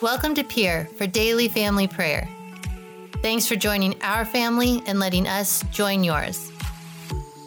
[0.00, 2.28] Welcome to Peer for Daily Family Prayer.
[3.20, 6.52] Thanks for joining our family and letting us join yours.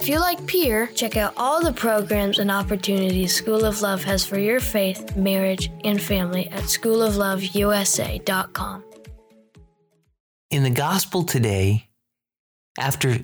[0.01, 4.25] If you like Peer, check out all the programs and opportunities School of Love has
[4.25, 8.83] for your faith, marriage, and family at schoolofloveusa.com.
[10.49, 11.87] In the gospel today,
[12.77, 13.19] after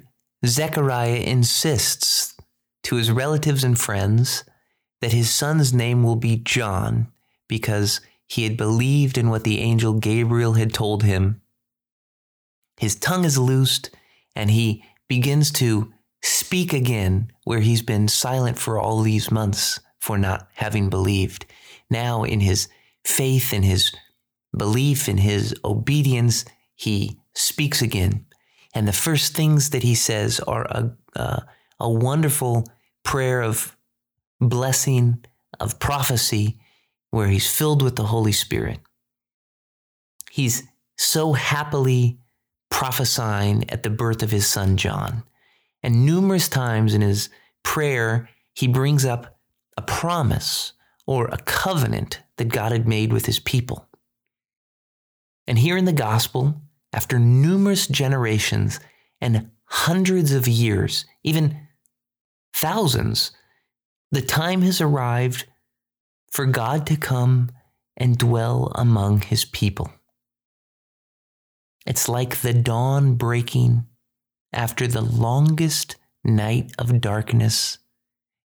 [0.46, 2.34] Zechariah insists
[2.84, 4.46] to his relatives and friends
[5.02, 7.12] that his son's name will be John
[7.50, 11.42] because he had believed in what the angel Gabriel had told him,
[12.78, 13.90] his tongue is loosed
[14.36, 15.92] and he begins to
[16.22, 21.46] speak again where he's been silent for all these months for not having believed.
[21.90, 22.68] Now, in his
[23.04, 23.92] faith, in his
[24.56, 28.26] belief, in his obedience, he speaks again.
[28.74, 31.40] And the first things that he says are a, uh,
[31.80, 32.66] a wonderful
[33.04, 33.76] prayer of
[34.40, 35.26] blessing,
[35.60, 36.60] of prophecy,
[37.12, 38.80] where he's filled with the Holy Spirit.
[40.32, 40.64] He's
[40.98, 42.20] so happily
[42.70, 45.24] prophesying at the birth of his son John.
[45.84, 47.30] And numerous times in his
[47.64, 49.40] prayer, he brings up
[49.78, 50.74] a promise
[51.06, 53.88] or a covenant that God had made with his people.
[55.48, 58.80] And here in the gospel, after numerous generations
[59.22, 61.68] and hundreds of years, even
[62.54, 63.32] thousands,
[64.12, 65.46] the time has arrived
[66.38, 67.50] for God to come
[67.98, 69.90] and dwell among his people.
[71.88, 73.88] It's like the dawn breaking
[74.54, 77.80] after the longest night of darkness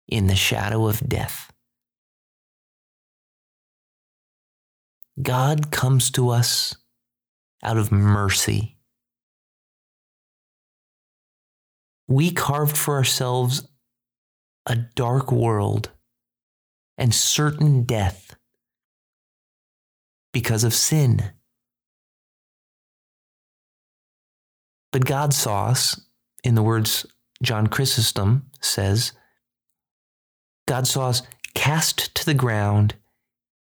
[0.07, 1.51] in the shadow of death.
[5.21, 6.73] God comes to us
[7.61, 8.77] out of mercy.
[12.07, 13.67] We carved for ourselves
[14.65, 15.91] a dark world
[16.97, 18.35] and certain death
[20.33, 21.31] because of sin.
[24.91, 26.01] But God saw us,
[26.43, 27.05] in the words
[27.41, 29.13] John Chrysostom says,
[30.67, 31.21] God saw us
[31.53, 32.95] cast to the ground,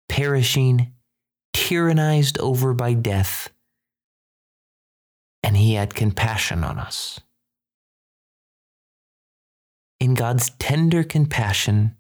[0.07, 0.93] perishing,
[1.53, 3.49] tyrannized over by death,
[5.43, 7.19] and he had compassion on us.
[9.99, 11.95] In God's tender compassion,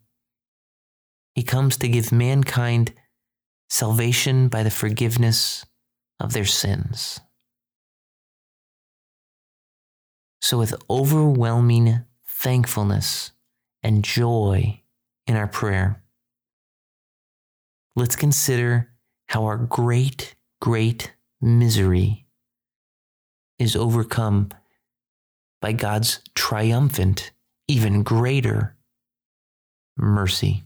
[1.35, 2.93] he comes to give mankind
[3.69, 5.65] salvation by the forgiveness
[6.19, 7.19] of their sins.
[10.41, 13.31] So, with overwhelming thankfulness
[13.83, 14.81] and joy
[15.27, 16.03] in our prayer,
[17.95, 18.91] let's consider
[19.27, 22.27] how our great, great misery
[23.57, 24.49] is overcome
[25.61, 27.31] by God's triumphant,
[27.67, 28.75] even greater
[29.97, 30.64] mercy.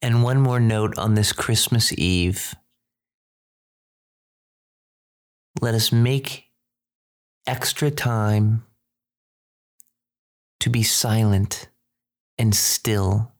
[0.00, 2.54] And one more note on this Christmas Eve.
[5.60, 6.44] Let us make
[7.46, 8.64] extra time
[10.60, 11.68] to be silent
[12.36, 13.32] and still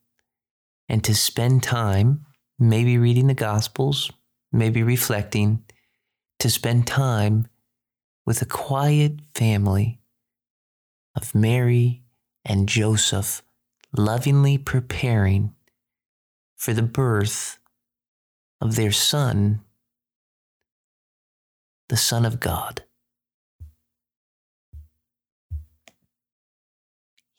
[0.89, 2.25] and to spend time,
[2.57, 4.11] maybe reading the Gospels,
[4.51, 5.63] maybe reflecting,
[6.39, 7.47] to spend time
[8.25, 9.99] with a quiet family
[11.15, 12.03] of Mary
[12.43, 13.43] and Joseph
[13.95, 15.53] lovingly preparing
[16.59, 17.57] for the birth
[18.59, 19.61] of their Son,
[21.87, 22.83] the Son of God.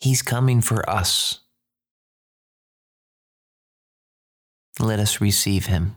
[0.01, 1.41] He's coming for us.
[4.79, 5.97] Let us receive him.